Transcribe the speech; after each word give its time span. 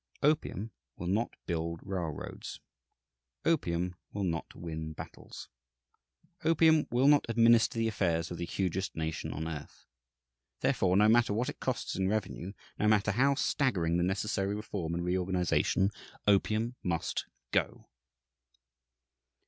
Opium 0.23 0.71
will 0.97 1.05
not 1.05 1.35
build 1.45 1.79
railroads. 1.83 2.59
Opium 3.45 3.93
will 4.11 4.23
not 4.23 4.55
win 4.55 4.93
battles. 4.93 5.47
Opium 6.43 6.87
will 6.89 7.07
not 7.07 7.27
administer 7.29 7.77
the 7.77 7.87
affairs 7.87 8.31
of 8.31 8.39
the 8.39 8.47
hugest 8.47 8.95
nation 8.95 9.31
on 9.31 9.47
earth. 9.47 9.85
Therefore, 10.61 10.97
no 10.97 11.07
matter 11.07 11.35
what 11.35 11.49
it 11.49 11.59
costs 11.59 11.95
in 11.95 12.07
revenue, 12.07 12.53
no 12.79 12.87
matter 12.87 13.11
how 13.11 13.35
staggering 13.35 13.97
the 13.97 14.03
necessary 14.03 14.55
reform 14.55 14.95
and 14.95 15.05
reorganization, 15.05 15.91
opium 16.25 16.73
must 16.81 17.27
go. 17.51 17.87